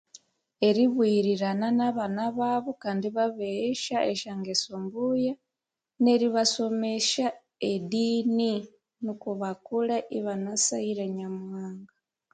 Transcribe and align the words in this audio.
Eribuyirirana 0.67 1.67
na 1.79 1.87
bana 1.97 2.25
babu 2.37 2.71
kandi 2.83 3.03
ibabeghesya 3.11 3.97
esyangesu 4.11 4.69
mbuya 4.83 5.33
neri 6.03 6.27
basomesya 6.35 7.27
edini 7.71 8.53
nuku 9.03 9.29
bakule 9.41 9.97
ibanasaghire 10.17 11.05
Nyamuhanga 11.17 11.93